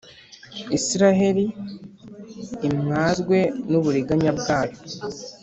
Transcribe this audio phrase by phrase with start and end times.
[0.77, 1.45] Israheli
[2.67, 3.37] imwazwe
[3.69, 4.77] n’uburiganya bwayo.